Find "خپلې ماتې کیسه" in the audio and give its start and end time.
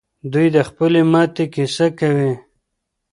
0.69-1.87